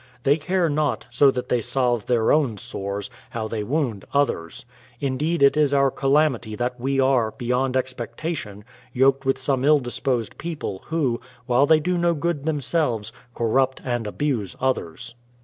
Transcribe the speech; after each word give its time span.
They 0.23 0.37
care 0.37 0.67
not, 0.67 1.05
so 1.11 1.29
that 1.29 1.49
they 1.49 1.61
salve 1.61 2.07
their 2.07 2.31
own 2.31 2.57
sores, 2.57 3.11
how 3.29 3.47
they 3.47 3.63
wound 3.63 4.03
others. 4.15 4.65
Indeed 4.99 5.43
it 5.43 5.55
is 5.55 5.75
our 5.75 5.91
calamity 5.91 6.55
that 6.55 6.79
we 6.79 6.99
are, 6.99 7.29
beyond 7.29 7.77
expectation, 7.77 8.63
yoked 8.93 9.25
with 9.27 9.37
some 9.37 9.63
ill 9.63 9.79
disposed 9.79 10.39
people, 10.39 10.81
who, 10.87 11.21
while 11.45 11.67
they 11.67 11.79
do 11.79 11.99
no 11.99 12.15
good 12.15 12.45
themselves, 12.45 13.11
corrupt 13.35 13.79
and 13.85 14.07
abuse 14.07 14.55
others. 14.59 15.13